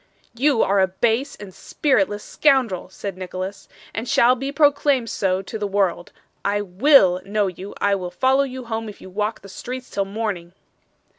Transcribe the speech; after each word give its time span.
'You 0.33 0.63
are 0.63 0.79
a 0.79 0.87
base 0.87 1.35
and 1.35 1.53
spiritless 1.53 2.23
scoundrel!' 2.23 2.89
said 2.89 3.15
Nicholas, 3.19 3.69
'and 3.93 4.09
shall 4.09 4.33
be 4.33 4.51
proclaimed 4.51 5.11
so 5.11 5.43
to 5.43 5.59
the 5.59 5.67
world. 5.67 6.11
I 6.43 6.59
WILL 6.59 7.21
know 7.23 7.45
you; 7.45 7.75
I 7.77 7.93
will 7.93 8.09
follow 8.09 8.41
you 8.41 8.65
home 8.65 8.89
if 8.89 8.99
you 8.99 9.11
walk 9.11 9.41
the 9.41 9.47
streets 9.47 9.91
till 9.91 10.05
morning. 10.05 10.53